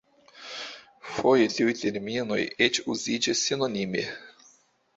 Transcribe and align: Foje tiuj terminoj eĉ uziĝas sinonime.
Foje 1.17 1.49
tiuj 1.57 1.75
terminoj 1.83 2.39
eĉ 2.69 2.81
uziĝas 2.97 3.47
sinonime. 3.51 4.09